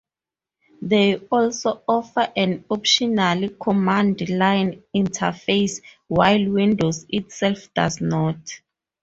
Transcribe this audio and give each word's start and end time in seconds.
They 0.81 1.17
also 1.17 1.83
offer 1.87 2.33
an 2.35 2.65
optional 2.71 3.49
command-line 3.61 4.81
interface, 4.95 5.79
while 6.07 6.51
Windows 6.51 7.05
itself 7.11 7.71
does 7.75 8.01
not. 8.01 8.39